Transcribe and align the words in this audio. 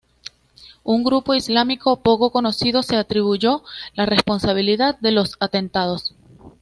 Un 0.83 1.03
grupo 1.03 1.35
islámico 1.35 1.99
poco 2.01 2.31
conocido 2.31 2.81
se 2.81 2.95
atribuyó 2.95 3.63
la 3.93 4.07
responsabilidad 4.07 4.97
de 4.99 5.11
los 5.11 5.35
atentados. 5.39 6.15